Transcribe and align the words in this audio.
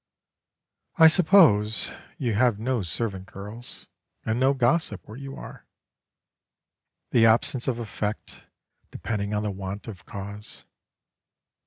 I 0.95 1.07
suppose 1.07 1.91
you 2.17 2.33
have 2.33 2.57
no 2.57 2.81
servant 2.81 3.27
girls 3.27 3.85
and 4.25 4.39
no 4.39 4.55
gossip 4.55 5.07
where 5.07 5.15
you 5.15 5.35
are: 5.35 5.67
the 7.11 7.27
absence 7.27 7.67
of 7.67 7.77
effect 7.77 8.45
depending 8.89 9.31
on 9.35 9.43
the 9.43 9.51
want 9.51 9.87
of 9.87 10.07
cause. 10.07 10.65